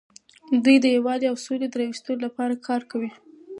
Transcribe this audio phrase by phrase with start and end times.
[0.63, 3.11] دوی د یووالي او سولې د راوستلو لپاره کار کوي.